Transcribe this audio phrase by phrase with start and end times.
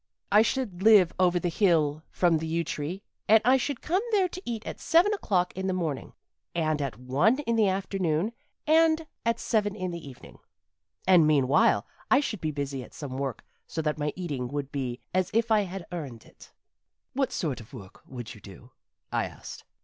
[0.31, 4.27] "I should live over the hill from the yew tree, and I should come there
[4.29, 6.13] to eat at seven o'clock in the morning,
[6.55, 8.31] and at one in the afternoon,
[8.65, 10.39] and at seven in the evening.
[11.05, 15.01] And meanwhile I should be busy at some work so that my eating would be
[15.13, 16.51] as if I had earned it."
[17.13, 18.71] "What sort of work would you do?"
[19.11, 19.65] I asked.